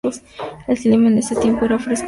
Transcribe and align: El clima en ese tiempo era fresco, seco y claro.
El 0.67 0.79
clima 0.79 1.09
en 1.09 1.19
ese 1.19 1.35
tiempo 1.35 1.65
era 1.65 1.77
fresco, 1.77 1.79
seco 1.89 1.91
y 1.91 1.93
claro. 1.93 1.99